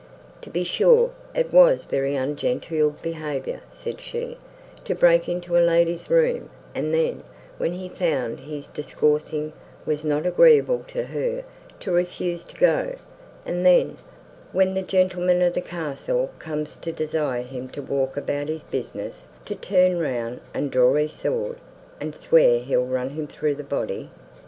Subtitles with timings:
[0.41, 4.39] "To be sure, it was very ungenteel behaviour," said she,
[4.83, 7.21] "to break into a lady's room, and then,
[7.59, 9.53] when he found his discoursing
[9.85, 11.43] was not agreeable to her,
[11.81, 12.95] to refuse to go;
[13.45, 13.99] and then,
[14.51, 19.53] when the gentleman of the castle comes to desire him to walk about his business—to
[19.53, 21.57] turn round, and draw his sword,
[21.99, 24.09] and swear he'll run him through the body!